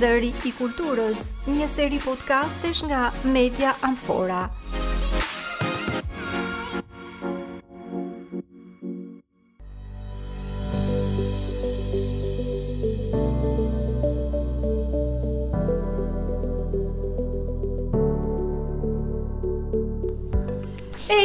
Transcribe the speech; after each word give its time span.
Zëri 0.00 0.32
i 0.48 0.52
Kulturës, 0.56 1.20
një 1.52 1.68
seri 1.72 2.00
podcastesh 2.06 2.82
nga 2.88 3.04
Media 3.36 3.74
Amfora. 3.88 4.44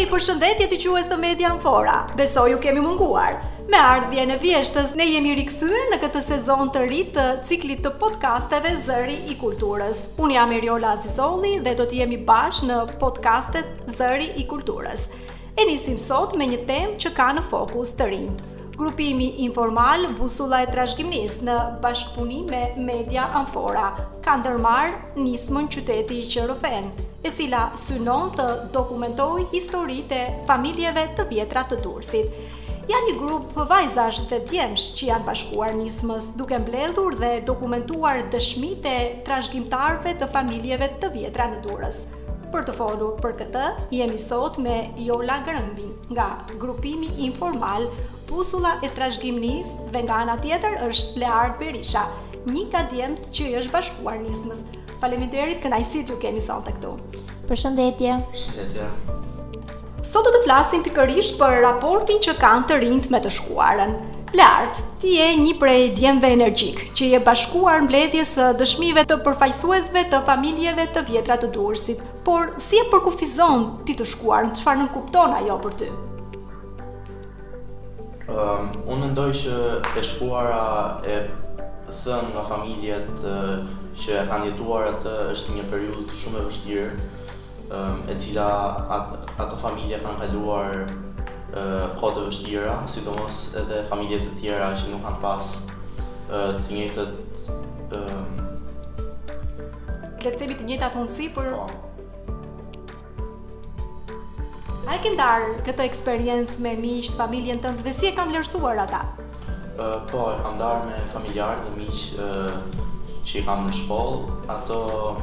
mirë 0.07 0.15
për 0.15 0.23
shëndetje 0.23 0.65
të 0.71 0.77
ques 0.79 1.07
të 1.11 1.15
Media 1.19 1.47
Anfora. 1.51 1.93
Besoj 2.15 2.51
ju 2.53 2.57
kemi 2.63 2.79
munguar. 2.79 3.33
Me 3.67 3.75
ardhje 3.83 4.23
në 4.29 4.37
vjeshtës, 4.39 4.93
ne 4.95 5.03
jemi 5.03 5.33
rikëthyre 5.35 5.81
në 5.91 5.97
këtë 5.99 6.21
sezon 6.23 6.69
të 6.71 6.83
rritë 6.85 7.15
të 7.17 7.47
ciklit 7.49 7.81
të 7.83 7.91
podcasteve 7.99 8.71
Zëri 8.85 9.17
i 9.27 9.35
Kulturës. 9.41 10.05
Unë 10.15 10.37
jam 10.37 10.53
Eriola 10.55 10.93
Azizoli 10.95 11.57
dhe 11.65 11.73
do 11.75 11.83
të 11.91 11.99
jemi 12.03 12.21
bashkë 12.29 12.69
në 12.69 12.77
podcastet 13.01 13.83
Zëri 13.97 14.29
i 14.39 14.47
Kulturës. 14.47 15.09
E 15.59 15.67
nisim 15.67 15.99
sot 15.99 16.37
me 16.39 16.47
një 16.53 16.61
temë 16.69 17.03
që 17.03 17.11
ka 17.17 17.27
në 17.35 17.43
fokus 17.51 17.91
të 17.99 18.07
rindë. 18.13 18.53
Grupimi 18.79 19.33
informal 19.43 20.07
Busulla 20.21 20.61
e 20.63 20.71
Trashëgimis 20.71 21.41
në 21.43 21.59
bashkëpunim 21.83 22.47
me 22.53 22.63
Media 22.87 23.27
Anfora 23.43 23.91
ka 24.23 24.39
ndërmarr 24.39 25.19
nismën 25.19 25.67
qyteti 25.73 26.23
i 26.23 26.29
Qerofen 26.31 26.93
e 27.27 27.31
cila 27.35 27.63
synon 27.75 28.29
të 28.37 28.43
dokumentoj 28.71 29.41
histori 29.51 29.97
e 30.17 30.19
familjeve 30.47 31.03
të 31.17 31.25
vjetra 31.31 31.63
të 31.67 31.79
dursit. 31.83 32.37
Janë 32.87 33.07
një 33.09 33.15
grup 33.19 33.57
vajzash 33.71 34.21
dhe 34.29 34.37
djemsh 34.47 34.85
që 34.95 35.09
janë 35.09 35.27
bashkuar 35.27 35.73
nismës 35.75 36.29
duke 36.39 36.55
mbledhur 36.63 37.17
dhe 37.19 37.31
dokumentuar 37.49 38.21
dëshmit 38.35 38.87
e 38.93 38.99
trashgjimtarve 39.27 40.13
të 40.21 40.29
familjeve 40.37 40.87
të 41.03 41.09
vjetra 41.17 41.49
në 41.55 41.59
durës. 41.67 41.99
Për 42.53 42.63
të 42.69 42.77
folur 42.79 43.17
për 43.19 43.35
këtë, 43.41 43.65
jemi 43.99 44.21
sot 44.27 44.61
me 44.63 44.77
Jola 45.07 45.41
Grëmbi 45.49 45.89
nga 46.15 46.29
grupimi 46.63 47.11
informal 47.27 47.89
Pusula 48.31 48.77
e 48.87 48.93
Trashgjimnis 48.95 49.75
dhe 49.91 50.05
nga 50.07 50.21
ana 50.23 50.39
tjetër 50.39 50.79
është 50.87 51.19
Lear 51.25 51.55
Berisha, 51.59 52.07
një 52.55 52.67
ka 52.71 52.87
djemt 52.95 53.27
që 53.35 53.51
është 53.59 53.73
bashkuar 53.75 54.19
nismës. 54.23 54.65
Faleminderit, 54.99 55.61
kënaqësi 55.63 56.05
ju 56.09 56.17
kemi 56.21 56.41
sot 56.41 56.65
tek 56.67 56.79
këtu. 56.79 56.95
Përshëndetje. 57.49 58.13
Përshëndetje. 58.33 59.17
Sot 60.09 60.25
do 60.27 60.31
të 60.35 60.41
flasim 60.47 60.83
pikërisht 60.87 61.37
për 61.41 61.57
raportin 61.65 62.21
që 62.25 62.33
kanë 62.39 62.69
të 62.69 62.77
rinjt 62.83 63.09
me 63.13 63.19
të 63.25 63.31
shkuarën. 63.37 63.93
Lart, 64.37 64.79
ti 65.01 65.13
je 65.17 65.27
një 65.43 65.53
prej 65.55 65.85
djemve 65.95 66.27
energjik 66.35 66.81
që 66.97 67.07
je 67.13 67.19
bashkuar 67.29 67.85
mbledhjes 67.85 68.33
së 68.39 68.47
dëshmive 68.59 69.05
të 69.11 69.21
përfaqësuesve 69.27 70.01
të 70.11 70.19
familjeve 70.27 70.83
të 70.97 71.05
vjetra 71.11 71.37
të 71.43 71.49
dursit. 71.55 72.01
Por 72.27 72.53
si 72.59 72.81
e 72.81 72.87
përkufizon 72.91 73.63
ti 73.87 73.93
të 73.99 74.07
shkuarën? 74.15 74.51
Çfarë 74.59 74.81
nuk 74.81 74.93
kupton 74.97 75.37
ajo 75.37 75.55
për 75.63 75.77
ty? 75.79 75.87
Um, 78.27 78.67
unë 78.89 79.01
mendoj 79.05 79.29
që 79.45 79.57
e 79.99 80.03
shkuara 80.03 80.61
e 81.07 81.21
thënë 82.01 82.33
nga 82.33 82.43
familjet 82.49 83.23
që 84.01 84.17
e 84.21 84.25
kanë 84.29 84.51
jetuar 84.51 84.87
atë 84.91 85.13
është 85.33 85.53
një 85.57 85.63
periudhë 85.71 86.17
shumë 86.21 86.41
e 86.41 86.45
vështirë, 86.47 86.89
ëm 87.77 88.01
e 88.13 88.17
cila 88.21 88.47
ato 88.93 89.57
familje 89.61 89.99
kanë 90.03 90.19
kaluar 90.21 90.85
kohë 91.97 92.13
të 92.17 92.25
vështira, 92.27 92.75
sidomos 92.91 93.47
edhe 93.61 93.81
familjet 93.89 94.27
e 94.29 94.33
tjera 94.41 94.71
që 94.77 94.91
nuk 94.91 95.03
kanë 95.07 95.21
pas 95.23 95.55
të 96.29 96.69
njëjtat 96.69 97.51
ëm 97.97 98.45
letëbi 100.27 100.57
të 100.59 100.65
njëjtat 100.67 100.95
mundësi 100.99 101.29
për 101.31 101.47
po. 101.55 101.83
A 104.87 104.95
e 104.95 104.99
këndar 105.03 105.45
këtë 105.67 105.83
eksperiencë 105.87 106.61
me 106.63 106.73
miqë 106.79 107.09
të 107.13 107.17
familjen 107.19 107.59
tëndë 107.63 107.85
dhe 107.85 107.93
si 107.95 108.09
e 108.09 108.11
kam 108.17 108.29
vlerësuar 108.31 108.79
ata? 108.85 109.01
Uh, 109.77 109.97
po, 110.09 110.25
e 110.33 110.37
kam 110.43 110.57
darë 110.59 110.85
me 110.89 110.99
familjarë 111.13 111.63
dhe 111.67 111.71
miqë 111.75 112.23
uh, 112.23 112.85
që 113.27 113.39
i 113.39 113.43
kam 113.47 113.65
në 113.67 113.73
shkollë, 113.75 114.35
ato 114.53 114.75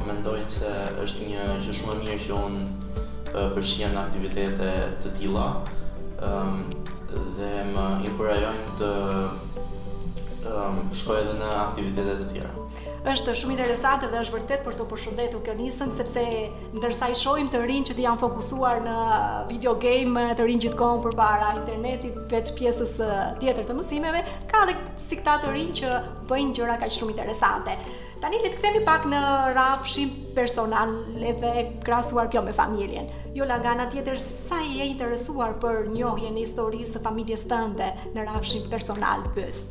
mendojnë 0.05 0.51
se 0.55 0.73
është 1.03 1.27
një 1.29 1.45
që 1.65 1.75
shumë 1.77 1.95
e 1.95 2.01
mirë 2.03 2.27
që 2.27 2.37
unë 2.47 3.39
përqia 3.55 3.89
në 3.95 4.01
aktivitete 4.03 4.67
të 5.03 5.13
tila 5.17 5.45
dhe 6.19 7.49
më 7.71 7.89
inkurajojnë 8.09 8.75
të 8.81 8.91
Ehm, 10.45 10.83
shkoj 10.93 11.19
edhe 11.23 11.33
në 11.39 11.47
aktivitetet 11.57 12.19
të 12.21 12.25
tjera. 12.35 12.95
Êshtë 13.11 13.33
shumë 13.37 13.53
interesante 13.55 14.07
dhe 14.11 14.19
është 14.21 14.33
vërtet 14.35 14.63
për 14.65 14.75
të 14.77 14.85
përshëndetur 14.91 15.41
kjo 15.45 15.53
nisëm, 15.57 15.91
sepse 15.93 16.23
ndërsa 16.77 17.09
i 17.09 17.15
shojmë 17.17 17.53
të 17.53 17.61
rinjë 17.63 17.87
që 17.91 17.95
ti 17.99 18.03
janë 18.05 18.21
fokusuar 18.21 18.81
në 18.85 18.95
video 19.49 19.73
game, 19.81 20.23
të 20.37 20.45
rinjë 20.47 20.63
gjithë 20.67 20.77
konë 20.81 21.03
për 21.05 21.15
para 21.19 21.51
internetit, 21.57 22.17
veç 22.33 22.51
pjesës 22.59 22.95
tjetër 23.41 23.65
të 23.69 23.77
mësimeve, 23.77 24.21
ka 24.51 24.63
dhe 24.69 24.75
si 25.05 25.19
këta 25.21 25.35
të 25.45 25.53
rinjë 25.55 25.75
që 25.81 25.93
bëjnë 26.29 26.53
gjëra 26.57 26.75
ka 26.81 26.89
shumë 26.97 27.15
interesante. 27.15 27.77
Tani, 28.21 28.41
le 28.41 28.49
të 28.51 28.59
këtemi 28.59 28.81
pak 28.87 29.07
në 29.11 29.21
rafshim 29.57 30.11
personal 30.37 30.93
edhe 31.31 31.53
krasuar 31.85 32.29
kjo 32.33 32.45
me 32.47 32.53
familjen. 32.57 33.09
Jo, 33.37 33.45
Lagana, 33.49 33.89
tjetër, 33.93 34.21
sa 34.21 34.61
i 34.65 34.81
e 34.81 34.89
interesuar 34.93 35.57
për 35.61 35.83
njohje 35.93 36.31
në 36.33 36.45
historisë 36.45 37.01
familjes 37.05 37.45
tënde 37.51 37.91
në 38.15 38.29
rafshim 38.31 38.69
personal 38.71 39.25
përës? 39.35 39.65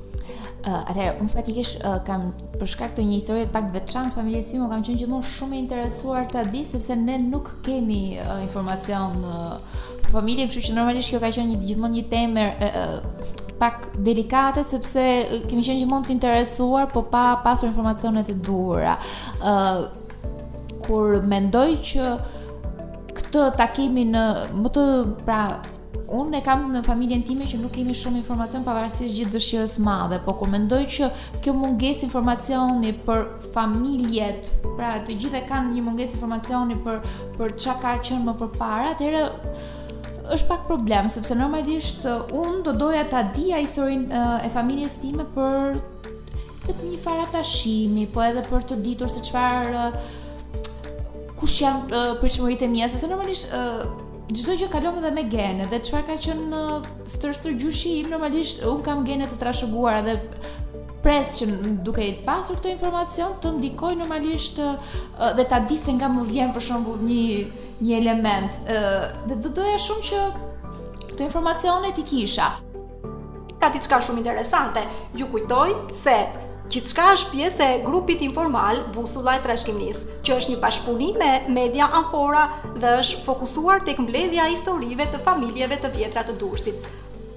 Uh, 0.64 0.78
Atëherë, 0.88 1.18
unë 1.20 1.28
fatikisht 1.34 1.82
uh, 1.84 1.98
kam 2.06 2.30
për 2.54 2.68
shkak 2.72 2.94
të 2.96 3.02
një 3.04 3.16
historie 3.18 3.48
pak 3.52 3.66
veçantë 3.74 4.16
familjes 4.16 4.46
sime, 4.48 4.64
kam 4.70 4.80
qenë 4.86 5.00
gjithmonë 5.02 5.26
shumë 5.30 5.58
e 5.58 5.58
interesuar 5.60 6.24
ta 6.32 6.40
di 6.48 6.62
sepse 6.64 6.96
ne 6.96 7.18
nuk 7.20 7.50
kemi 7.66 8.14
uh, 8.16 8.38
informacion 8.46 9.18
në 9.18 10.12
familje, 10.14 10.46
kështu 10.48 10.62
që 10.70 10.76
normalisht 10.78 11.12
kjo 11.12 11.20
ka 11.20 11.28
qenë 11.36 11.50
një, 11.50 11.58
gjithmonë 11.68 11.98
një 11.98 12.04
temë 12.14 12.46
uh, 12.54 12.96
pak 13.60 13.82
delikate 14.08 14.64
sepse 14.64 15.04
uh, 15.04 15.42
kemi 15.50 15.66
qenë 15.68 15.82
gjithmonë 15.82 16.08
të 16.08 16.16
interesuar, 16.16 16.88
por 16.96 17.10
pa 17.12 17.26
pasur 17.44 17.68
informacione 17.68 18.24
të 18.30 18.38
duhura. 18.48 18.96
ë 19.40 19.52
uh, 19.52 19.84
Kur 20.84 21.20
mendoj 21.24 21.68
që 21.92 22.08
këtë 23.16 23.44
takimin 23.60 24.10
në 24.16 24.24
më 24.64 24.72
të 24.74 24.82
pra 25.24 25.42
Unë 26.04 26.36
e 26.36 26.40
kam 26.44 26.66
në 26.68 26.82
familjen 26.84 27.22
time 27.24 27.46
që 27.48 27.58
nuk 27.62 27.72
kemi 27.78 27.94
shumë 27.96 28.18
informacion 28.20 28.64
pavarësisht 28.66 29.14
gjithë 29.16 29.32
dëshirës 29.38 29.76
madhe, 29.84 30.18
po 30.26 30.34
kur 30.36 30.50
mendoj 30.52 30.82
që 30.96 31.06
kjo 31.42 31.54
mungesë 31.56 32.04
informacioni 32.04 32.90
për 33.06 33.22
familjet, 33.54 34.50
pra 34.76 34.98
të 35.06 35.16
gjithë 35.22 35.38
e 35.40 35.42
kanë 35.48 35.72
një 35.78 35.84
mungesë 35.86 36.18
informacioni 36.18 36.76
për 36.84 37.00
për 37.38 37.56
çka 37.56 37.76
ka 37.86 37.94
qenë 38.08 38.24
më 38.26 38.34
përpara, 38.42 38.90
atëherë 38.92 39.24
është 40.34 40.48
pak 40.50 40.68
problem, 40.68 41.08
sepse 41.12 41.36
normalisht 41.38 42.04
uh, 42.08 42.28
unë 42.36 42.62
do 42.68 42.76
doja 42.84 43.06
ta 43.12 43.24
dija 43.36 43.62
historinë 43.64 44.06
uh, 44.12 44.36
e 44.44 44.52
familjes 44.52 44.98
time 45.00 45.24
për 45.36 45.80
të 46.68 46.76
një 46.82 47.00
farë 47.04 47.30
tashimi, 47.38 48.04
po 48.12 48.20
edhe 48.24 48.44
për 48.50 48.68
të 48.72 48.78
ditur 48.84 49.10
se 49.12 49.24
çfarë 49.24 49.88
uh, 49.88 51.28
kush 51.40 51.62
janë 51.64 52.04
uh, 52.16 52.50
e 52.54 52.72
mia, 52.72 52.92
sepse 52.92 53.08
normalisht 53.08 53.52
uh, 53.56 54.02
gjithdo 54.32 54.54
që 54.62 54.70
kalom 54.72 54.96
edhe 55.00 55.10
me 55.12 55.22
gene 55.28 55.66
dhe 55.68 55.80
qëfar 55.84 56.04
ka 56.08 56.14
qënë 56.24 56.44
në 56.48 56.60
stërstër 57.12 57.56
gjushi 57.60 57.90
im 57.98 58.08
normalisht 58.14 58.62
unë 58.64 58.84
kam 58.86 59.02
gene 59.04 59.26
të 59.28 59.36
trashëguar 59.42 59.98
dhe 60.06 60.14
pres 61.04 61.34
që 61.36 61.48
duke 61.84 62.00
i 62.06 62.14
pasur 62.24 62.56
këtë 62.56 62.72
informacion 62.78 63.34
të 63.44 63.52
ndikoj 63.58 63.92
normalisht 64.00 64.56
dhe 64.62 65.44
ta 65.50 65.60
di 65.68 65.76
nga 65.98 66.08
më 66.08 66.24
vjen 66.30 66.54
për 66.56 66.66
shumë 66.70 66.96
një, 67.08 67.26
një 67.84 67.98
element 68.00 68.60
dhe 69.28 69.36
dhe 69.44 69.50
doja 69.60 69.76
shumë 69.90 70.06
që 70.08 70.22
këtë 71.10 71.26
informacionet 71.28 72.00
i 72.00 72.06
kisha 72.14 72.48
ka 73.60 73.70
diçka 73.72 73.96
shumë 74.04 74.20
interesante. 74.24 74.80
Ju 75.16 75.28
kujtoj 75.32 75.70
se 76.00 76.16
Gjithçka 76.72 77.04
është 77.14 77.30
pjesë 77.32 77.64
e 77.70 77.80
grupit 77.84 78.22
informal 78.24 78.78
Busulla 78.94 79.34
e 79.36 79.40
Trashëgimisë, 79.44 80.04
që 80.24 80.36
është 80.38 80.52
një 80.54 80.60
bashkëpunim 80.62 81.18
me 81.20 81.28
Media 81.58 81.90
Anfora 81.98 82.46
dhe 82.80 82.92
është 83.02 83.20
fokusuar 83.26 83.82
tek 83.84 84.00
mbledhja 84.00 84.46
e 84.48 84.54
historive 84.54 85.04
të 85.12 85.20
familjeve 85.26 85.76
të 85.82 85.90
vjetra 85.98 86.22
të 86.24 86.38
Durrësit. 86.40 86.86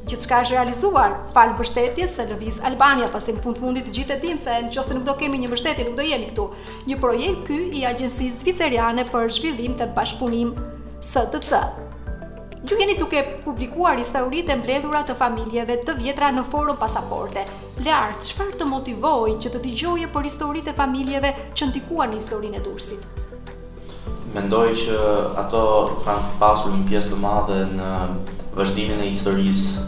Gjithçka 0.08 0.40
është 0.46 0.56
realizuar 0.56 1.18
fal 1.36 1.52
mbështetjes 1.58 2.16
së 2.16 2.30
Lëviz 2.32 2.62
Albania, 2.72 3.12
pasi 3.12 3.36
në 3.36 3.44
fund 3.44 3.60
fundit 3.60 3.84
të 3.90 3.98
gjithë 4.00 4.16
e 4.16 4.20
dimë 4.24 4.44
se 4.46 4.56
nëse 4.70 4.96
nuk 4.96 5.04
do 5.10 5.18
kemi 5.20 5.42
një 5.44 5.52
mbështetje, 5.52 5.90
nuk 5.90 6.00
do 6.00 6.08
jeni 6.08 6.32
këtu. 6.32 6.48
Një 6.88 7.00
projekt 7.04 7.44
ky 7.52 7.60
i 7.82 7.86
Agjencisë 7.92 8.46
Zviceriane 8.46 9.04
për 9.12 9.28
Zhvillim 9.42 9.76
të 9.82 9.92
Bashkëpunim 10.00 10.56
STC. 11.04 11.64
Ju 12.64 12.80
jeni 12.80 12.96
duke 13.00 13.28
publikuar 13.44 14.00
historitë 14.00 14.56
e 14.56 14.62
mbledhura 14.64 15.04
të 15.08 15.20
familjeve 15.20 15.82
të 15.84 16.00
vjetra 16.00 16.32
në 16.40 16.48
forum 16.52 16.80
pasaporte 16.82 17.44
lartë, 17.84 18.26
qëfar 18.26 18.50
të 18.58 18.68
motivoj 18.70 19.38
që 19.44 19.52
të 19.54 19.60
t'igjoje 19.66 20.08
për 20.14 20.26
historit 20.30 20.68
e 20.70 20.74
familjeve 20.78 21.34
që 21.54 21.68
ndikuan 21.70 22.16
historin 22.18 22.56
e 22.58 22.62
Durësit? 22.66 23.06
Mendoj 24.34 24.68
që 24.82 24.98
ato 25.42 25.62
kanë 26.06 26.34
pasur 26.42 26.74
një 26.74 26.82
pjesë 26.90 27.14
të 27.14 27.20
madhe 27.22 27.60
në 27.78 27.92
vazhdimin 28.58 29.02
e 29.06 29.12
historisë 29.14 29.88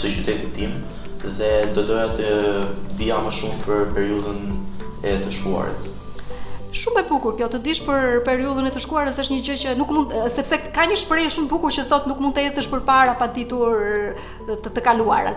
së 0.00 0.12
qytetit 0.18 0.52
tim 0.56 0.78
dhe 1.36 1.50
do 1.76 1.82
doja 1.90 2.06
të 2.16 2.96
dija 2.96 3.18
më 3.26 3.32
shumë 3.38 3.58
për 3.66 3.84
periudhën 3.94 4.46
e 5.06 5.16
të 5.20 5.32
shkuarit. 5.40 5.86
Shumë 6.80 7.02
e 7.02 7.06
bukur 7.10 7.34
kjo 7.36 7.48
të 7.52 7.58
dish 7.66 7.82
për 7.84 8.20
periudhën 8.24 8.70
e 8.70 8.72
të 8.72 8.80
shkuarës 8.84 9.18
është 9.20 9.34
një 9.34 9.44
gjë 9.48 9.56
që 9.64 9.74
nuk 9.80 9.90
mund 9.96 10.14
sepse 10.32 10.56
ka 10.72 10.84
një 10.88 11.00
shprehje 11.02 11.32
shumë 11.36 11.50
bukur 11.50 11.74
që 11.74 11.84
thotë 11.90 12.08
nuk 12.12 12.22
mund 12.22 12.36
të 12.38 12.44
ecësh 12.48 12.70
përpara 12.72 13.16
pa 13.20 13.28
ditur 13.34 13.74
të, 14.48 14.70
të 14.72 14.84
kaluarën 14.86 15.36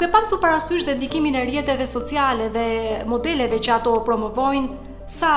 duke 0.00 0.12
pasu 0.12 0.36
parasysh 0.40 0.84
ndikimin 0.96 1.34
e 1.34 1.44
rjeteve 1.44 1.86
sociale 1.86 2.48
dhe 2.48 2.68
modeleve 3.06 3.58
që 3.60 3.72
ato 3.74 3.98
promovojnë, 4.00 4.70
sa 5.12 5.32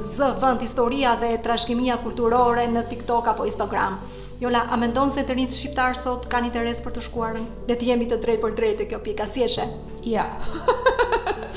zë 0.00 0.30
vënd 0.40 0.62
historia 0.64 1.12
dhe 1.20 1.34
trashkimia 1.44 1.98
kulturore 2.00 2.64
në 2.72 2.86
TikTok 2.88 3.28
apo 3.28 3.44
Instagram. 3.50 3.98
Jola, 4.40 4.62
a 4.72 4.76
mendon 4.80 5.10
se 5.12 5.24
të 5.28 5.34
rinjtë 5.36 5.56
shqiptar 5.58 5.96
sot 5.98 6.24
kanë 6.32 6.48
interes 6.52 6.80
për 6.84 6.94
të 6.94 7.02
shkuarën? 7.08 7.48
Dhe 7.68 7.76
të 7.80 7.88
jemi 7.90 8.06
të 8.08 8.20
drejt 8.22 8.40
për 8.46 8.54
drejt 8.62 8.80
e 8.86 8.86
kjo 8.94 9.00
pika, 9.04 9.26
si 9.28 9.42
eshe? 9.44 9.66
Ja. 10.14 10.24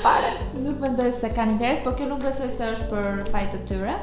Pare. 0.04 0.32
Nuk 0.66 0.76
mendoj 0.82 1.08
se 1.22 1.30
kanë 1.32 1.54
interes, 1.56 1.80
po 1.84 1.94
kjo 1.96 2.10
nuk 2.12 2.20
besoj 2.26 2.50
se 2.52 2.68
është 2.74 2.90
për 2.92 3.24
fajtë 3.30 3.60
të 3.62 3.64
tyre. 3.70 3.96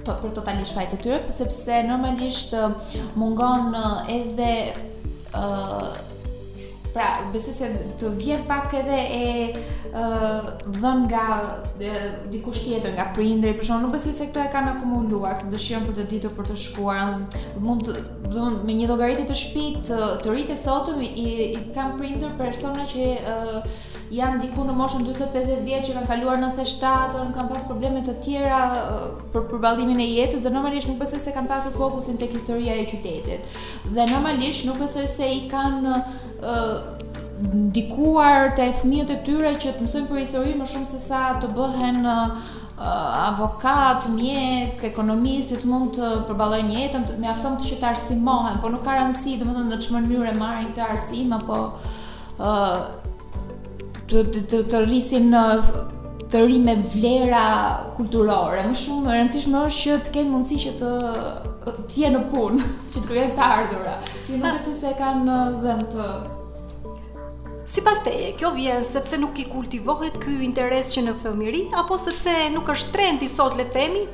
To, 0.00 0.16
për 0.24 0.34
totalisht 0.40 0.74
fajtë 0.78 0.96
të 0.96 1.00
tyre, 1.06 1.20
sepse 1.38 1.78
normalisht 1.92 2.56
uh, 2.56 2.74
mungon 3.20 3.76
uh, 3.78 4.02
edhe 4.16 4.50
uh, 5.30 5.94
Pra, 6.96 7.08
besoj 7.28 7.52
se 7.52 7.66
të 8.00 8.08
vjen 8.16 8.44
pak 8.48 8.72
edhe 8.78 8.98
e 9.12 9.24
ë 9.52 9.88
uh, 10.00 10.46
dhën 10.78 11.02
nga 11.04 11.24
dikush 12.32 12.62
tjetër, 12.64 12.94
nga 12.96 13.10
prindri, 13.18 13.52
por 13.58 13.68
shumë 13.68 13.84
nuk 13.84 13.92
besoj 13.98 14.14
se 14.16 14.30
këto 14.30 14.40
e 14.40 14.46
kanë 14.54 14.70
akumuluar, 14.78 15.36
këtë 15.42 15.52
dëshiron 15.52 15.84
për 15.90 15.98
të 15.98 16.06
ditur, 16.14 16.32
për 16.38 16.48
të 16.48 16.56
shkuar, 16.62 17.18
mund 17.60 17.92
do 18.34 18.44
me 18.66 18.74
një 18.76 18.86
llogaritë 18.90 19.26
të 19.28 19.36
shtëpit 19.40 19.82
të, 19.88 19.98
të 20.24 20.30
rritë 20.32 20.56
sotëm 20.58 21.02
i, 21.06 21.10
i 21.20 21.26
kam 21.74 21.96
prindur 21.98 22.32
persona 22.38 22.84
që 22.88 23.06
janë 24.14 24.40
diku 24.44 24.64
në 24.68 24.74
moshën 24.78 25.06
40-50 25.08 25.62
vjeç 25.66 25.88
që 25.88 25.94
kanë 25.96 26.10
kaluar 26.10 26.38
97-ën, 26.42 27.32
kanë 27.34 27.50
pas 27.52 27.66
probleme 27.66 28.02
të 28.06 28.14
tjera 28.24 28.60
për 29.34 29.46
përballimin 29.50 30.02
e 30.04 30.08
jetës 30.10 30.44
dhe 30.44 30.52
normalisht 30.54 30.90
nuk 30.90 31.00
besoj 31.02 31.20
se 31.24 31.34
kanë 31.34 31.50
pasur 31.50 31.74
fokusin 31.74 32.20
tek 32.20 32.36
historia 32.36 32.76
e 32.78 32.86
qytetit. 32.90 33.50
Dhe 33.96 34.06
normalisht 34.12 34.66
nuk 34.68 34.78
besoj 34.82 35.08
se 35.10 35.30
i 35.40 35.48
kanë 35.50 35.96
uh, 35.96 36.76
ndikuar 37.50 38.54
te 38.56 38.68
fëmijët 38.78 39.10
e 39.10 39.18
tyre 39.26 39.56
që 39.60 39.74
të 39.78 39.84
mësojnë 39.88 40.10
për 40.12 40.22
historinë 40.22 40.62
më 40.62 40.70
shumë 40.72 40.90
se 40.94 41.02
sa 41.02 41.24
të 41.42 41.50
bëhen 41.58 41.98
uh, 42.06 42.38
uh, 42.78 43.28
avokat, 43.32 44.08
mjek, 44.12 44.82
ekonomistit 44.90 45.64
mund 45.68 45.94
të 45.96 46.10
përballojnë 46.28 46.76
jetën, 46.78 47.06
mjafton 47.22 47.56
të 47.60 47.70
që 47.70 47.78
të 47.80 47.88
arsimohen, 47.92 48.58
po 48.62 48.68
nuk 48.72 48.82
ka 48.86 48.98
rëndësi, 48.98 49.38
domethënë 49.40 49.72
në 49.74 49.80
çmë 49.82 50.02
mënyrë 50.04 50.34
marrin 50.38 50.68
këtë 50.70 50.88
arsim 50.92 51.32
apo 51.38 51.60
ë 52.38 52.54
uh, 52.54 52.88
të 54.10 54.24
të 54.52 54.60
të 54.70 54.82
rrisin 54.84 55.32
në 55.32 55.46
uh, 55.64 55.76
të 56.26 56.40
ri 56.42 56.56
me 56.58 56.72
vlera 56.92 57.44
kulturore. 57.96 58.64
Më 58.66 58.74
shumë 58.76 59.12
e 59.12 59.18
rëndësishme 59.20 59.60
është 59.62 59.84
që 59.86 59.98
të 60.08 60.14
kenë 60.16 60.32
mundësi 60.36 60.58
që 60.66 60.72
të 60.80 60.92
të 61.66 62.00
jenë 62.02 62.18
në 62.18 62.28
punë, 62.34 62.66
që 62.92 63.02
të 63.06 63.10
krijojnë 63.12 63.36
të 63.40 63.50
ardhurë. 63.52 63.98
që 64.28 64.36
nuk 64.40 64.48
besoj 64.50 64.78
se 64.84 64.92
kanë 65.00 65.40
dhënë 65.64 65.92
të 65.94 66.08
Si 67.66 67.82
pas 67.82 67.98
teje, 68.02 68.28
kjo 68.40 68.52
vjen 68.54 68.84
sepse 68.86 69.16
nuk 69.18 69.40
i 69.42 69.44
kultivohet 69.50 70.20
kjo 70.22 70.36
interes 70.48 70.92
që 70.94 71.02
në 71.08 71.14
fëmiri, 71.24 71.62
apo 71.82 71.98
sepse 71.98 72.34
nuk 72.54 72.70
është 72.76 72.92
trend 72.94 73.24
i 73.26 73.30
sot 73.32 73.56
le 73.58 73.66
themi, 73.74 74.04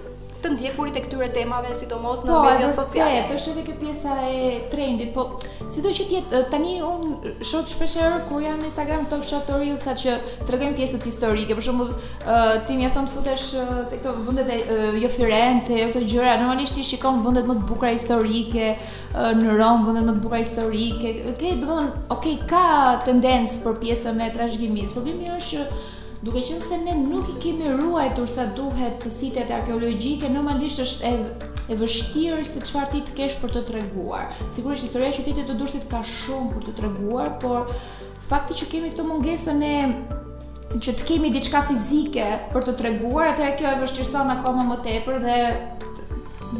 të 0.43 0.51
ndjekurit 0.57 0.97
e 0.99 1.03
këtyre 1.05 1.29
temave, 1.35 1.71
sidomos 1.77 2.23
në 2.27 2.33
po, 2.33 2.41
mediat 2.45 2.75
sociale. 2.77 3.21
Po, 3.29 3.37
është 3.39 3.53
edhe 3.53 3.65
kjo 3.69 3.75
pjesa 3.79 4.17
e 4.29 4.49
trendit, 4.73 5.13
po 5.17 5.39
jetë 5.63 6.43
tani 6.53 6.73
un 6.85 7.15
shoh 7.47 7.67
shpesh 7.71 7.97
herë 8.01 8.19
kur 8.29 8.43
jam 8.45 8.59
në 8.61 8.69
Instagram 8.71 9.07
këto 9.07 9.21
short 9.29 9.47
të 9.49 9.61
reelsa 9.63 9.95
që 10.03 10.17
tregojnë 10.49 10.79
pjesët 10.79 11.07
historike, 11.09 11.57
për 11.59 11.67
shembull, 11.69 11.93
ti 12.67 12.77
mjafton 12.81 13.09
të 13.09 13.15
futesh 13.15 13.47
te 13.91 14.01
këto 14.01 14.17
vendet 14.27 14.51
e 14.57 14.93
jo 15.03 15.13
Firenze, 15.13 15.77
jo 15.79 15.89
këto 15.93 16.03
gjëra, 16.15 16.37
normalisht 16.43 16.77
ti 16.79 16.87
shikon 16.91 17.23
vendet 17.27 17.49
më 17.49 17.59
të 17.61 17.71
bukura 17.71 17.95
historike 17.95 18.73
në 19.39 19.57
Rom, 19.59 19.87
vendet 19.89 20.05
më 20.09 20.17
të 20.17 20.21
bukura 20.25 20.43
historike. 20.43 21.17
Okej, 21.33 21.35
okay, 21.37 21.57
do 21.63 21.71
të 21.71 22.07
okay, 22.19 22.37
ka 22.51 22.67
tendencë 23.09 23.63
për 23.65 23.79
pjesën 23.83 24.25
e 24.27 24.31
trashëgimisë. 24.35 24.95
Problemi 24.99 25.31
është 25.39 25.51
që 25.57 25.99
duke 26.23 26.43
qenë 26.47 26.63
se 26.63 26.77
ne 26.79 26.93
nuk 26.97 27.27
i 27.33 27.41
kemi 27.43 27.67
ruajtur 27.75 28.29
sa 28.31 28.45
duhet 28.57 29.01
të 29.03 29.11
sitet 29.11 29.51
arkeologjike, 29.55 30.29
normalisht 30.33 30.79
është 30.85 31.09
e 31.09 31.17
e 31.71 31.77
vështirë 31.79 32.43
se 32.47 32.61
çfarë 32.67 32.91
ti 32.91 33.01
të 33.07 33.13
kesh 33.21 33.37
për 33.39 33.53
të 33.55 33.61
treguar. 33.69 34.33
Sigurisht 34.53 34.83
historia 34.83 35.13
e 35.13 35.15
qytetit 35.15 35.47
të 35.47 35.55
Durrësit 35.61 35.85
ka 35.91 36.01
shumë 36.05 36.51
për 36.57 36.65
të 36.69 36.73
treguar, 36.81 37.31
por 37.43 37.71
fakti 38.29 38.57
që 38.59 38.69
kemi 38.73 38.91
këtë 38.93 39.05
mungesë 39.07 39.55
e 39.67 39.77
që 40.83 40.95
të 40.99 41.07
kemi 41.13 41.31
diçka 41.31 41.63
fizike 41.71 42.27
për 42.51 42.67
të 42.67 42.75
treguar, 42.83 43.31
atëherë 43.33 43.57
kjo 43.61 43.71
e 43.73 43.81
vështirëson 43.85 44.35
akoma 44.35 44.67
më 44.73 44.81
tepër 44.89 45.23
dhe 45.23 45.39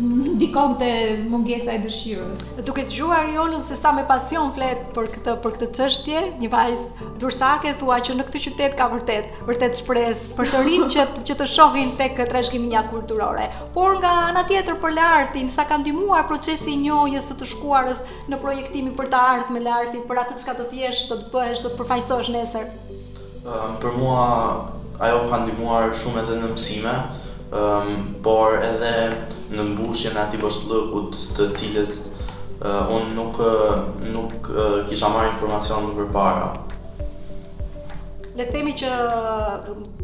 ndikon 0.03 0.75
te 0.81 0.91
mungesa 1.31 1.75
e 1.77 1.83
dëshirës. 1.85 2.41
Duke 2.67 2.83
dëgjuar 2.89 3.29
Jolën 3.37 3.63
se 3.65 3.77
sa 3.79 3.93
me 3.95 4.03
pasion 4.09 4.49
flet 4.57 4.81
për 4.97 5.09
këtë 5.15 5.35
për 5.45 5.55
këtë 5.61 5.69
çështje, 5.79 6.23
një 6.43 6.51
vajzë 6.55 7.09
dursake 7.23 7.75
thua 7.81 8.01
që 8.03 8.17
në 8.19 8.27
këtë 8.29 8.43
qytet 8.49 8.75
ka 8.79 8.89
vërtet 8.93 9.39
vërtet 9.47 9.79
shpresë 9.83 10.33
për 10.39 10.51
të 10.55 10.65
rinj 10.67 10.85
që 10.97 11.07
që 11.29 11.37
të 11.39 11.49
shohin 11.55 11.95
tek 12.01 12.19
trashëgiminia 12.33 12.83
kulturore. 12.91 13.47
Por 13.77 14.01
nga 14.03 14.15
ana 14.33 14.43
tjetër 14.51 14.81
për 14.83 14.97
lartin, 14.99 15.51
sa 15.55 15.65
ka 15.71 15.79
ndihmuar 15.83 16.27
procesi 16.31 16.75
i 16.75 16.79
njohjes 16.83 17.31
së 17.31 17.39
të 17.43 17.51
shkuarës 17.55 18.03
në 18.33 18.41
projektimin 18.43 18.97
për 18.99 19.13
të 19.15 19.23
ardhmë 19.33 19.65
lart, 19.69 19.95
për 20.11 20.25
atë 20.27 20.39
çka 20.43 20.59
do 20.63 20.67
të 20.73 20.83
jesh, 20.83 21.07
do 21.13 21.21
të 21.23 21.31
bëhesh, 21.35 21.63
do 21.63 21.71
të 21.71 21.79
përfaqësohesh 21.83 22.35
nesër. 22.35 22.71
Um, 23.43 23.77
për 23.83 23.95
mua 23.99 24.27
ajo 25.03 25.23
ka 25.31 25.43
ndihmuar 25.45 25.95
shumë 25.99 26.21
edhe 26.25 26.41
në 26.43 26.51
mësime, 26.57 26.97
um, 27.53 28.01
por 28.25 28.57
edhe 28.65 28.93
në 29.53 29.67
mbushjen 29.73 30.17
e 30.17 30.23
ati 30.25 30.41
bështlëkut 30.41 31.17
të 31.37 31.49
cilët 31.59 31.93
uh, 31.95 32.91
unë 32.97 33.15
nuk, 33.17 33.41
eh, 33.45 34.05
nuk 34.15 34.49
uh, 34.53 34.77
kisha 34.89 35.11
marrë 35.13 35.35
informacion 35.35 35.91
për 35.99 36.09
para. 36.15 36.53
Le 38.33 38.47
themi 38.49 38.73
që 38.73 38.89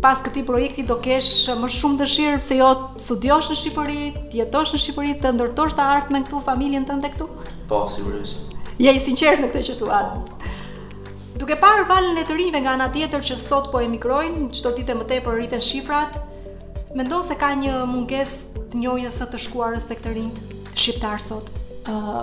pas 0.04 0.18
këtij 0.20 0.42
projekti 0.46 0.82
do 0.86 0.98
kesh 1.00 1.46
më 1.56 1.70
shumë 1.72 2.02
dëshirë 2.02 2.40
pse 2.42 2.58
jo 2.58 2.66
studiosh 3.00 3.48
në 3.48 3.56
Shqipëri, 3.56 4.00
jetosh 4.36 4.74
në 4.76 4.80
Shqipëri, 4.82 5.14
të 5.22 5.30
ndërtosh 5.36 5.72
të 5.78 5.86
ardhmën 5.96 6.18
me 6.18 6.26
këtu 6.26 6.42
familjen 6.50 6.84
tënde 6.90 7.08
këtu? 7.14 7.30
Po, 7.70 7.86
sigurisht. 7.94 8.52
Je 8.78 8.92
i 8.92 9.00
sinqert 9.00 9.40
në 9.40 9.48
këtë 9.48 9.62
që 9.70 9.78
thua. 9.80 10.02
Duke 11.40 11.56
parë 11.56 11.86
valën 11.88 12.20
e 12.20 12.26
të 12.28 12.36
rinjve 12.36 12.60
nga 12.66 12.74
ana 12.76 12.90
tjetër 12.92 13.22
që 13.30 13.38
sot 13.40 13.70
po 13.72 13.80
emigrojnë, 13.88 14.50
çdo 14.58 14.74
ditë 14.76 14.96
më 15.00 15.06
tepër 15.08 15.38
rriten 15.38 15.64
shifrat, 15.64 16.18
Mendo 16.96 17.20
se 17.22 17.34
ka 17.36 17.50
një 17.52 17.84
munges 17.88 18.30
të 18.72 18.80
njojës 18.80 19.16
së 19.20 19.26
të 19.32 19.40
shkuarës 19.46 19.84
të 19.88 19.96
këtë 20.00 20.10
shqiptar 20.10 20.78
shqiptarë 20.82 21.24
sot? 21.24 21.50
Uh, 21.88 22.22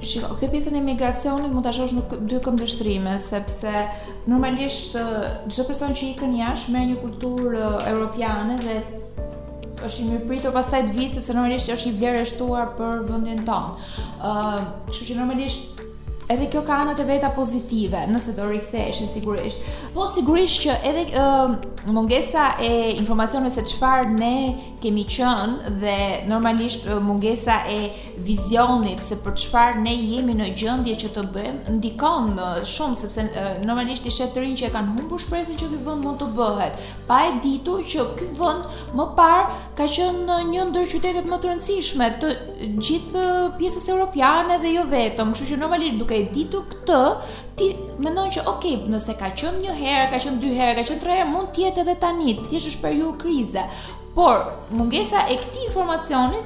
Shiko, 0.00 0.30
këtë 0.40 0.48
pjesën 0.54 0.76
e 0.78 0.80
migracionit 0.80 1.52
mund 1.52 1.66
ta 1.68 1.72
shosh 1.76 1.92
në 1.92 2.20
dy 2.30 2.38
këndështrime, 2.46 3.18
sepse 3.20 3.74
normalisht 4.30 4.94
gjithë 4.96 5.66
person 5.68 5.92
që 5.98 6.06
ikën 6.14 6.38
jashtë 6.38 6.72
me 6.76 6.86
një 6.92 6.96
kulturë 7.02 7.58
uh, 7.58 7.76
europiane 7.92 8.56
dhe 8.62 8.78
është 9.84 10.06
i 10.06 10.06
mirë 10.08 10.24
pritur 10.28 10.56
pastaj 10.56 10.80
të 10.88 10.96
vi 10.96 11.08
sepse 11.12 11.36
normalisht 11.36 11.72
është 11.76 11.92
i 11.92 11.98
vlerë 12.00 12.24
shtuar 12.32 12.72
për 12.80 13.04
vendin 13.10 13.44
tonë. 13.44 13.90
Ëh, 14.16 14.32
uh, 14.32 14.88
kështu 14.88 15.10
që 15.10 15.20
normalisht 15.20 15.79
edhe 16.30 16.46
kjo 16.50 16.62
ka 16.66 16.76
anët 16.84 17.00
e 17.02 17.06
veta 17.08 17.28
pozitive, 17.34 18.00
nëse 18.12 18.32
do 18.36 18.46
riktheshe 18.46 19.06
sigurisht. 19.10 19.58
Po 19.94 20.06
sigurisht 20.12 20.62
që 20.62 20.76
edhe 20.86 21.02
uh, 21.18 21.54
mungesa 21.94 22.52
e 22.62 22.70
informacionit 23.00 23.56
se 23.56 23.64
qëfar 23.66 24.06
ne 24.14 24.34
kemi 24.82 25.02
qënë 25.10 25.74
dhe 25.82 25.96
normalisht 26.30 26.86
uh, 26.86 27.00
mungesa 27.02 27.58
e 27.70 27.78
vizionit 28.28 29.02
se 29.06 29.18
për 29.24 29.34
qëfar 29.42 29.80
ne 29.82 29.94
jemi 30.12 30.36
në 30.38 30.50
gjëndje 30.60 30.94
që 31.02 31.10
të 31.16 31.24
bëjmë, 31.36 31.74
ndikon 31.80 32.30
në 32.38 32.50
shumë, 32.74 33.00
sepse 33.02 33.26
uh, 33.26 33.50
normalisht 33.66 34.06
i 34.08 34.14
shetërin 34.14 34.54
që 34.60 34.68
e 34.68 34.72
kanë 34.76 34.94
humbur 35.00 35.24
shpresin 35.26 35.58
që 35.58 35.72
këtë 35.74 35.88
vënd 35.90 36.06
mund 36.06 36.22
të 36.22 36.30
bëhet, 36.38 36.78
pa 37.10 37.24
e 37.26 37.34
ditur 37.42 37.82
që 37.90 38.06
këtë 38.20 38.30
vënd 38.38 38.94
më 39.00 39.08
parë 39.18 39.60
ka 39.80 39.88
qënë 39.98 40.38
një 40.52 40.68
ndër 40.70 40.86
qytetet 40.94 41.26
më 41.30 41.42
të 41.42 41.50
rëndësishme 41.52 42.10
të 42.22 42.32
gjithë 42.86 43.26
pjesës 43.58 43.90
europiane 43.90 44.60
dhe 44.62 44.76
jo 44.76 44.86
vetëm, 44.92 45.34
kështu 45.34 45.50
që 45.54 45.58
normalisht 45.64 45.98
duke 46.00 46.19
ditur 46.28 46.64
këtë, 46.70 47.00
ti 47.58 47.68
mendon 48.02 48.30
që 48.34 48.44
ok, 48.50 48.66
nëse 48.90 49.14
ka 49.20 49.30
qenë 49.38 49.62
një 49.64 49.76
herë, 49.80 50.10
ka 50.12 50.20
qenë 50.22 50.42
dy 50.42 50.52
herë, 50.58 50.76
ka 50.80 50.84
qenë 50.90 51.02
tre 51.04 51.16
herë, 51.20 51.30
mund 51.32 51.54
të 51.56 51.66
jetë 51.66 51.84
edhe 51.84 51.96
tani, 52.02 52.36
thjesht 52.50 52.70
është 52.74 52.84
për 52.84 52.98
ju 53.00 53.12
krize. 53.22 53.66
Por 54.10 54.40
mungesa 54.74 55.20
e 55.30 55.36
këtij 55.38 55.68
informacioni 55.68 56.40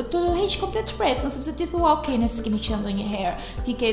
të 0.00 0.06
do 0.08 0.20
heq 0.38 0.54
komplet 0.62 0.88
shpresën, 0.88 1.28
sepse 1.30 1.52
ti 1.58 1.66
thua, 1.68 1.90
ok, 1.98 2.14
ne 2.18 2.30
kemi 2.46 2.58
qenë 2.64 2.80
ndonjëherë. 2.80 3.34
Ti 3.66 3.74
ke 3.80 3.90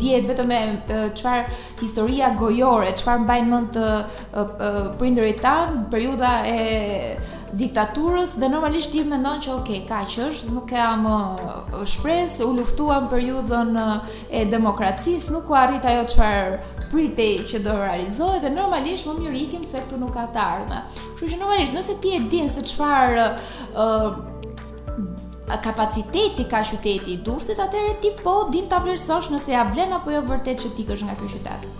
dihet 0.00 0.26
vetëm 0.26 0.52
çfarë 1.20 1.60
historia 1.84 2.32
gojore, 2.40 2.90
çfarë 2.98 3.22
mbajnë 3.24 3.52
mend 3.52 3.76
të 3.76 4.88
prindërit 4.98 5.38
tan, 5.44 5.84
periudha 5.94 6.34
e 6.50 6.58
diktaturës 7.52 8.34
dhe 8.38 8.48
normalisht 8.48 8.92
ti 8.94 9.02
mendon 9.06 9.40
që 9.42 9.50
ok, 9.54 9.70
kaq 9.88 10.14
është, 10.26 10.52
nuk 10.54 10.68
kam 10.70 11.06
uh, 11.08 11.40
shpresë, 11.88 12.44
u 12.46 12.52
luftuam 12.54 13.08
për 13.10 13.24
judhën 13.30 13.80
e 14.40 14.44
demokracisë, 14.52 15.32
nuk 15.34 15.50
u 15.50 15.56
arrit 15.58 15.86
ajo 15.90 16.04
çfarë 16.14 16.90
pritej 16.92 17.40
që 17.50 17.62
do 17.66 17.74
realizohet 17.78 18.44
dhe 18.46 18.52
normalisht 18.54 19.08
më 19.10 19.16
mirë 19.18 19.42
ikim 19.48 19.64
se 19.66 19.82
këtu 19.84 19.98
nuk 20.02 20.14
ka 20.14 20.28
të 20.34 20.44
ardhme. 20.46 20.82
Kështu 21.08 21.32
që 21.34 21.40
normalisht, 21.42 21.74
nëse 21.74 21.98
ti 22.02 22.14
e 22.16 22.22
din 22.30 22.48
se 22.50 22.62
çfarë 22.72 23.26
ë 23.28 23.86
uh, 23.86 24.08
kapaciteti 25.64 26.44
ka 26.50 26.62
qyteti 26.62 27.16
i 27.16 27.20
Durrësit, 27.26 27.58
atëherë 27.58 27.98
ti 28.04 28.14
po 28.22 28.36
din 28.54 28.70
ta 28.70 28.78
vlerësosh 28.84 29.32
nëse 29.34 29.50
ja 29.56 29.66
vlen 29.72 29.96
apo 29.98 30.14
jo 30.14 30.22
vërtet 30.30 30.62
që 30.62 30.76
ti 30.78 30.86
kësh 30.86 31.08
nga 31.08 31.18
ky 31.18 31.32
qytet. 31.34 31.70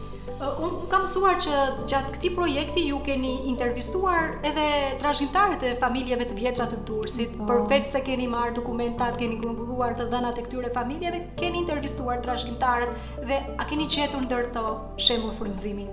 Unë 0.41 0.87
kam 0.89 1.03
mësuar 1.05 1.35
që 1.45 1.57
gjatë 1.91 2.13
këti 2.15 2.31
projekti 2.39 2.85
ju 2.89 3.01
keni 3.05 3.33
intervistuar 3.51 4.39
edhe 4.49 4.65
trajshimtarët 5.03 5.67
e 5.71 5.75
familjeve 5.83 6.25
të 6.31 6.37
vjetra 6.39 6.67
të 6.71 6.79
dursit, 6.89 7.37
oh. 7.37 7.45
Po. 7.51 7.59
përveç 7.69 7.91
se 7.93 8.01
keni 8.07 8.29
marë 8.33 8.55
dokumentat, 8.57 9.19
keni 9.21 9.37
grumbulluar 9.43 9.93
të 10.01 10.09
dhenat 10.15 10.41
e 10.41 10.47
këtyre 10.49 10.73
familjeve, 10.79 11.21
keni 11.43 11.61
intervistuar 11.67 12.25
trajshimtarët 12.25 13.29
dhe 13.29 13.43
a 13.61 13.69
keni 13.69 13.91
qetur 13.97 14.25
ndërto 14.31 14.65
të 14.97 15.09
shemur 15.11 15.37
frumzimin? 15.43 15.93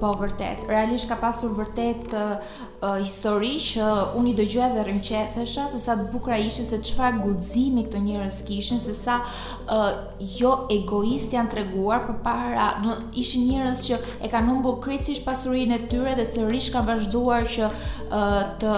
Po 0.00 0.14
vërtet, 0.16 0.62
realisht 0.64 1.10
ka 1.10 1.16
pasur 1.20 1.50
vërtet 1.58 2.14
uh, 2.16 2.30
uh, 2.80 2.94
histori 3.02 3.58
që 3.60 3.82
uh, 3.84 4.14
unë 4.16 4.30
i 4.30 4.32
dëgjoj 4.38 4.68
dhe 4.72 4.84
rrimqethesha 4.86 5.66
se 5.74 5.80
sa 5.82 5.96
të 5.98 6.06
bukra 6.14 6.38
ishin 6.40 6.64
se 6.70 6.78
çfarë 6.88 7.20
guximi 7.20 7.84
këto 7.84 8.00
njerëz 8.06 8.38
kishin, 8.48 8.80
se 8.80 8.94
sa 8.96 9.18
uh, 9.20 9.90
jo 10.40 10.54
egoist 10.72 11.36
janë 11.36 11.52
treguar 11.52 12.06
përpara, 12.08 12.70
do 12.80 12.96
të 12.96 13.16
ishin 13.26 13.44
njerëz 13.50 13.82
që 13.90 13.98
e 14.24 14.30
kanë 14.32 14.54
humbur 14.54 14.78
krejtësisht 14.86 15.26
pasurinë 15.28 15.76
e 15.76 15.90
tyre 15.92 16.16
dhe 16.18 16.24
sërish 16.32 16.70
kanë 16.78 16.90
vazhduar 16.94 17.44
që 17.58 17.68
uh, 17.72 18.40
të 18.64 18.72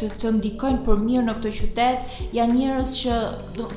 të 0.00 0.08
të 0.22 0.30
ndikojnë 0.38 0.80
për 0.86 1.00
mirë 1.04 1.24
në 1.26 1.34
këtë 1.38 1.50
qytet, 1.56 2.08
janë 2.36 2.56
njerëz 2.56 2.92
që 3.00 3.18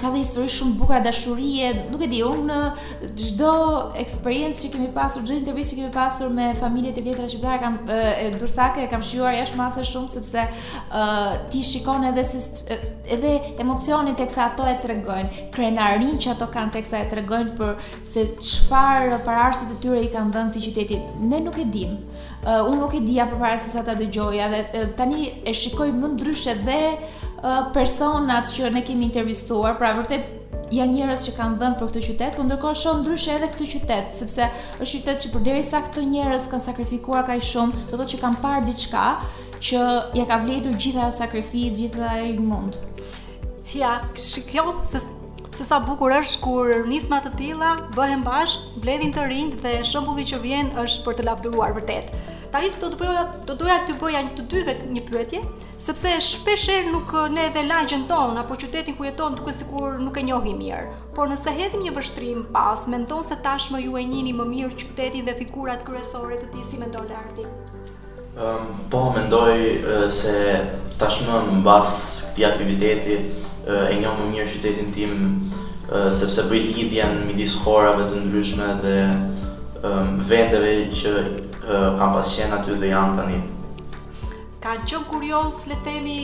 ka 0.02 0.12
dhe 0.14 0.20
histori 0.22 0.52
shumë 0.56 0.76
bukura 0.80 1.02
dashurie, 1.06 1.72
nuk 1.92 2.04
e 2.06 2.10
di 2.12 2.22
unë 2.26 2.60
çdo 3.20 3.50
eksperiencë 4.04 4.62
që 4.66 4.72
kemi 4.76 4.90
pasur, 4.96 5.26
çdo 5.28 5.38
intervistë 5.42 5.76
që 5.76 5.82
kemi 5.82 5.94
pasur 5.96 6.32
me 6.38 6.50
familjet 6.60 7.00
e 7.02 7.06
vjetra 7.06 7.28
shqiptare 7.32 7.60
kam 7.64 7.80
e, 7.90 8.00
e 8.28 8.30
Dursake 8.40 8.86
kam 8.92 9.04
shjuar 9.06 9.36
jashtë 9.42 9.60
masë 9.60 9.86
shumë 9.90 10.12
sepse 10.16 10.46
ti 11.54 11.64
shikon 11.74 12.08
edhe 12.12 12.26
se 12.28 12.74
edhe 13.18 13.34
emocionin 13.64 14.16
teksa 14.20 14.50
ato 14.52 14.68
e 14.72 14.78
tregojnë, 14.84 15.48
krenarinë 15.56 16.20
që 16.24 16.34
ato 16.36 16.48
kanë 16.54 16.78
teksa 16.80 17.02
e 17.04 17.10
tregojnë 17.12 17.58
për 17.60 17.74
se 18.08 18.28
çfarë 18.40 19.22
pararsit 19.28 19.76
e 19.76 19.80
tyre 19.84 20.04
i 20.08 20.12
kanë 20.14 20.32
dhënë 20.36 20.56
këtij 20.58 20.68
qyteti. 20.72 21.02
Ne 21.32 21.40
nuk 21.46 21.60
e 21.60 21.68
dimë 21.74 22.13
uh, 22.24 22.62
unë 22.68 22.80
nuk 22.82 22.94
e 22.98 23.02
dija 23.06 23.26
përpara 23.32 23.58
se 23.60 23.72
sa 23.74 23.84
ta 23.88 23.96
dëgjoja 24.00 24.50
dhe 24.52 24.62
uh, 24.66 24.88
tani 24.98 25.30
e 25.48 25.54
shikoj 25.60 25.92
më 25.98 26.14
ndryshe 26.16 26.56
dhe 26.66 26.80
uh, 26.94 27.60
personat 27.76 28.52
që 28.56 28.72
ne 28.74 28.84
kemi 28.88 29.08
intervistuar, 29.10 29.78
pra 29.80 29.94
vërtet 29.98 30.74
janë 30.74 30.96
njerëz 30.96 31.26
që 31.28 31.34
kanë 31.38 31.58
dhënë 31.62 31.78
për 31.80 31.92
këtë 31.92 32.04
qytet, 32.08 32.36
por 32.38 32.48
ndërkohë 32.48 32.82
shoh 32.82 33.00
ndryshe 33.04 33.36
edhe 33.36 33.50
këtë 33.54 33.70
qytet, 33.76 34.12
sepse 34.18 34.48
është 34.82 35.02
qytet 35.02 35.26
që 35.28 35.32
përderisa 35.36 35.84
këto 35.88 36.06
njerëz 36.14 36.48
kanë 36.50 36.66
sakrifikuar 36.68 37.28
kaq 37.30 37.46
shumë, 37.50 37.78
do 37.78 37.88
të 37.94 37.98
thotë 38.00 38.12
që 38.16 38.22
kanë 38.26 38.42
parë 38.46 38.66
diçka 38.72 39.08
që 39.70 39.82
ja 40.18 40.26
ka 40.30 40.42
vlerëtuar 40.46 40.80
gjithë 40.86 41.04
ato 41.06 41.20
sakrificat, 41.22 41.78
gjithë 41.78 42.10
ai 42.10 42.32
mund. 42.42 42.80
Ja, 43.74 44.00
shikoj 44.18 44.74
se 44.90 45.02
se 45.58 45.66
sa 45.70 45.78
bukur 45.80 46.12
është 46.18 46.40
kur 46.42 46.70
nisma 46.90 47.20
të 47.22 47.32
tilla 47.38 47.74
bëhen 47.94 48.24
bashk, 48.26 48.72
bledhin 48.82 49.12
të 49.14 49.26
rinj 49.30 49.52
dhe 49.62 49.74
shembulli 49.86 50.26
që 50.32 50.40
vjen 50.46 50.72
është 50.82 51.04
për 51.06 51.18
të 51.20 51.26
lavdëruar 51.28 51.76
vërtet. 51.78 52.10
Tani 52.54 52.70
do 52.82 52.90
të 52.94 52.98
bëja 53.00 53.22
do 53.50 53.56
doja 53.58 53.78
të 53.88 53.96
bëja 54.02 54.22
një 54.28 54.34
të 54.38 54.44
dy 54.52 54.64
një 54.96 55.04
pyetje, 55.08 55.42
sepse 55.86 56.10
shpesh 56.26 56.66
herë 56.72 56.92
nuk 56.94 57.14
ne 57.34 57.48
edhe 57.50 57.64
lagjën 57.70 58.04
ton 58.10 58.38
apo 58.38 58.58
qytetin 58.64 58.98
ku 58.98 59.06
jeton 59.10 59.38
duke 59.40 59.54
sikur 59.54 59.98
nuk 60.02 60.18
e 60.22 60.26
njohim 60.28 60.58
mirë. 60.62 60.92
Por 61.16 61.30
nëse 61.32 61.50
hedhim 61.58 61.86
një 61.88 61.96
vështrim 61.98 62.44
pas, 62.54 62.86
mendon 62.90 63.24
se 63.26 63.38
tashmë 63.46 63.84
ju 63.86 63.98
e 63.98 64.04
jini 64.04 64.34
më 64.38 64.48
mirë 64.54 64.76
qytetin 64.84 65.30
dhe 65.30 65.38
figurat 65.42 65.86
kryesore 65.86 66.42
të 66.44 66.52
tij 66.54 66.66
si 66.70 66.82
mendon 66.82 67.10
Lardi? 67.14 67.46
Um, 68.44 68.70
po, 68.90 69.10
mendoj 69.14 69.56
uh, 69.56 70.06
se 70.10 70.38
tashmë 71.02 71.42
në 71.50 71.60
bas 71.66 71.96
këti 72.30 72.46
aktiviteti 72.50 73.18
e 73.66 74.00
njohë 74.02 74.22
më 74.24 74.32
mirë 74.32 74.50
qytetin 74.56 74.90
tim, 74.92 75.14
sepse 76.18 76.44
bëj 76.52 76.66
lidhjen 76.78 77.14
midis 77.28 77.56
korave 77.64 78.10
të 78.10 78.24
ndryshme 78.26 78.68
dhe 78.84 78.96
vendeve 80.32 80.74
që 81.02 81.14
kam 82.00 82.10
pas 82.18 82.34
qenë 82.36 82.58
aty 82.60 82.76
dhe 82.82 82.92
janë 82.92 83.16
tani. 83.20 83.40
Ka 84.64 84.78
qënë 84.88 85.08
kurios, 85.12 85.64
le 85.72 85.76
temi, 85.88 86.20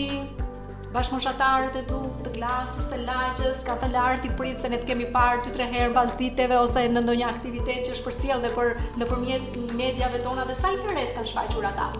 bashkëmoshatarët 0.93 1.75
e 1.79 1.83
tu, 1.89 1.99
të 2.27 2.35
glasës, 2.37 2.85
të 2.91 2.99
lagjës, 3.07 3.59
ka 3.67 3.75
të 3.83 3.91
lartë 3.95 4.29
i 4.31 4.35
pritë 4.39 4.63
se 4.65 4.71
ne 4.73 4.79
të 4.83 4.89
kemi 4.91 5.09
parë 5.15 5.43
ty 5.47 5.55
tre 5.57 5.67
herë 5.73 5.95
bas 5.95 6.15
diteve 6.21 6.59
ose 6.59 6.83
në 6.91 7.03
ndonjë 7.05 7.27
aktivitet 7.29 7.83
që 7.87 7.95
është 7.97 8.07
përsjel 8.09 8.43
dhe 8.47 8.53
për 8.59 8.73
në 8.99 9.09
përmjet 9.11 9.57
medjave 9.81 10.23
tona 10.27 10.47
dhe 10.49 10.55
sa 10.59 10.73
i 10.75 10.81
përres 10.85 11.13
kanë 11.17 11.31
shfaqur 11.33 11.71
ata? 11.71 11.91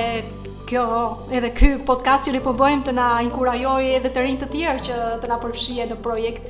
kjo 0.69 0.83
edhe 1.39 1.51
ky 1.57 1.71
podcast 1.89 2.27
që 2.29 2.35
ne 2.37 2.43
po 2.45 2.53
bëjmë 2.61 2.87
të 2.89 2.95
na 2.99 3.09
inkurajojë 3.27 3.97
edhe 4.01 4.13
të 4.15 4.27
rinj 4.27 4.39
të 4.43 4.51
tjerë 4.53 4.85
që 4.91 5.01
të 5.25 5.31
na 5.33 5.39
përfshihen 5.43 5.91
në 5.95 5.99
projekt. 6.07 6.47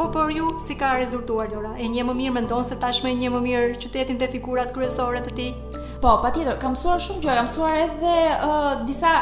Po 0.00 0.08
për 0.16 0.32
ju 0.38 0.48
si 0.66 0.78
ka 0.80 0.94
rezultuar 0.98 1.50
Lora? 1.54 1.74
E 1.78 1.86
një 1.90 2.06
më 2.08 2.16
mirë 2.22 2.36
mendon 2.40 2.66
se 2.66 2.78
tashmë 2.82 3.10
e 3.12 3.18
një 3.20 3.34
më 3.36 3.42
mirë 3.48 3.70
qytetin 3.84 4.18
dhe 4.22 4.30
figurat 4.32 4.70
kryesore 4.74 5.22
të 5.28 5.34
tij. 5.38 5.52
Po, 6.04 6.18
pa 6.20 6.28
tjetër, 6.36 6.58
kam 6.60 6.74
mësuar 6.76 6.98
shumë 7.00 7.22
gjëra, 7.24 7.34
kam 7.38 7.46
mësuar 7.48 7.76
edhe 7.80 8.16
uh, 8.34 8.66
disa 8.84 9.12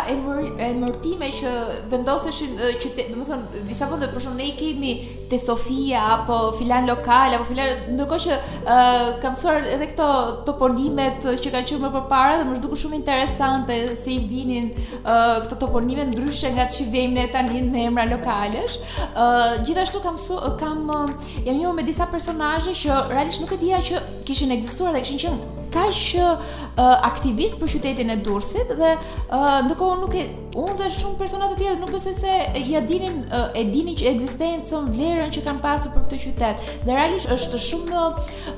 emërtime 0.64 1.28
që 1.38 1.52
vendoseshin 1.92 2.56
uh, 2.58 2.72
qytet, 2.82 3.12
thënë, 3.14 3.62
disa 3.68 3.86
vende 3.92 4.08
për 4.10 4.24
shumë 4.24 4.40
ne 4.40 4.48
i 4.48 4.54
kemi 4.58 4.90
te 5.32 5.38
Sofia 5.38 6.00
apo 6.16 6.36
filan 6.60 6.82
lokal 6.92 7.30
apo 7.36 7.46
filan 7.50 7.68
ndërkohë 7.96 8.24
që 8.24 8.34
uh, 8.38 9.06
kam 9.24 9.32
mësuar 9.32 9.68
edhe 9.76 9.88
këto 9.92 10.08
toponimet 10.48 11.26
që 11.40 11.52
kanë 11.54 11.68
qenë 11.70 11.82
më 11.86 11.90
përpara 11.96 12.34
dhe 12.40 12.46
më 12.50 12.58
duket 12.64 12.82
shumë 12.82 12.98
interesante 13.00 13.78
se 14.02 14.12
i 14.12 14.18
vinin 14.32 14.68
uh, 14.74 15.38
këto 15.46 15.58
toponime 15.64 16.04
ndryshe 16.12 16.52
nga 16.58 16.68
çfarë 16.74 16.92
vejmë 16.96 17.16
ne 17.20 17.26
tani 17.34 17.62
në 17.70 17.86
emra 17.88 18.04
lokalësh. 18.12 18.76
Uh, 19.06 19.56
gjithashtu 19.64 20.02
kam 20.04 20.18
su, 20.26 20.36
kam 20.60 20.84
uh, 20.98 21.08
jam 21.48 21.56
njëu 21.60 21.72
me 21.80 21.84
disa 21.88 22.06
personazhe 22.12 22.74
që 22.84 22.90
realisht 23.16 23.40
nuk 23.44 23.56
e 23.56 23.60
dija 23.64 23.80
që 23.90 24.02
kishin 24.28 24.52
ekzistuar 24.58 24.92
dhe 24.98 25.04
kishin 25.06 25.20
qenë 25.38 25.60
kaq 25.72 25.98
uh, 26.20 26.88
aktivist 27.08 27.56
për 27.56 27.70
qytetin 27.74 28.10
e 28.12 28.18
Durrësit 28.26 28.68
dhe 28.76 28.90
uh, 28.98 29.60
ndërkohë 29.64 29.94
nuk 30.02 30.12
e 30.20 30.26
unë 30.60 30.74
dhe 30.82 30.90
shumë 30.98 31.16
persona 31.16 31.48
të 31.48 31.56
tjerë 31.62 31.78
nuk 31.80 31.94
besoj 31.94 32.12
se 32.18 32.34
ja 32.68 32.82
dinin 32.90 33.22
uh, 33.32 33.46
e 33.56 33.62
dinin 33.72 33.96
që 33.96 34.10
ekzistencën 34.10 34.90
vlerë 34.92 35.21
që 35.30 35.42
kanë 35.46 35.62
pasur 35.62 35.92
për 35.94 36.06
këtë 36.06 36.18
qytet. 36.24 36.64
Dhe 36.86 36.96
realisht 36.96 37.30
është 37.36 37.60
shumë 37.66 38.02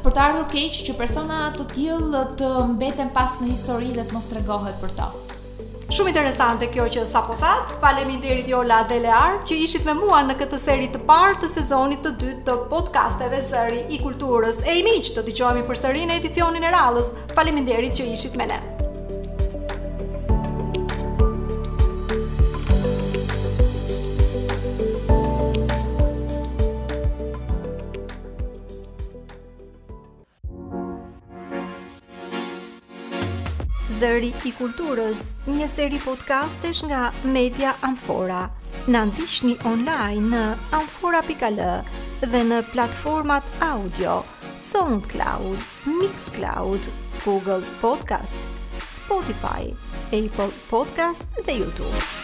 për 0.04 0.14
të 0.14 0.22
ardhur 0.28 0.48
keq 0.54 0.80
që 0.88 0.96
persona 1.00 1.42
të 1.58 1.68
tillë 1.74 2.24
të 2.40 2.52
mbeten 2.76 3.12
pas 3.16 3.36
në 3.42 3.50
histori 3.52 3.92
dhe 3.96 4.06
të 4.08 4.16
mos 4.16 4.30
tregohet 4.30 4.80
për 4.84 4.96
to. 5.00 5.10
Shumë 5.94 6.10
interesante 6.10 6.70
kjo 6.74 6.86
që 6.90 7.02
sapo 7.06 7.36
that. 7.42 7.74
Faleminderit 7.82 8.48
Jola 8.50 8.80
dhe 8.88 8.96
Lear 9.04 9.36
që 9.46 9.58
ishit 9.66 9.84
me 9.86 9.94
mua 9.98 10.22
në 10.26 10.38
këtë 10.40 10.58
seri 10.62 10.88
të 10.90 11.02
parë 11.08 11.36
të 11.44 11.52
sezonit 11.58 12.02
të 12.06 12.14
dytë 12.22 12.44
të 12.48 12.56
podcasteve 12.72 13.42
Sëri 13.50 13.84
i 13.94 14.00
Kulturës. 14.02 14.62
E 14.66 14.78
miq, 14.88 15.12
të 15.14 15.26
dëgjohemi 15.28 15.66
përsëri 15.68 16.06
në 16.10 16.18
edicionin 16.22 16.64
e 16.64 16.72
radhës. 16.74 17.12
Faleminderit 17.36 18.00
që 18.00 18.10
ishit 18.16 18.40
me 18.40 18.48
ne. 18.52 18.62
Zëri 33.98 34.32
i 34.48 34.52
Kulturës, 34.56 35.20
një 35.46 35.66
seri 35.68 35.98
podcastesh 36.00 36.84
nga 36.88 37.10
Media 37.28 37.74
Amfora. 37.84 38.46
Na 38.88 39.02
ndiqni 39.10 39.58
online 39.68 40.24
në 40.32 40.40
amfora.al 40.80 41.60
dhe 42.32 42.40
në 42.50 42.62
platformat 42.72 43.44
audio 43.68 44.16
SoundCloud, 44.70 45.68
Mixcloud, 46.00 46.88
Google 47.26 47.60
Podcast, 47.84 48.40
Spotify, 48.96 49.74
Apple 50.16 50.48
Podcast 50.72 51.42
dhe 51.44 51.60
YouTube. 51.62 52.23